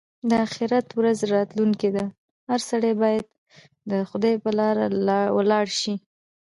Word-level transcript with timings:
د 0.29 0.31
اخيرت 0.47 0.87
ورځ 0.99 1.19
راتلونکې 1.35 1.89
ده؛ 1.95 2.05
هر 2.49 2.59
سړی 2.69 2.93
باید 3.01 3.25
د 3.91 3.91
خدای 4.09 4.35
پر 4.43 4.53
لاره 4.59 4.85
ولاړ 5.37 5.65
شي. 5.81 5.93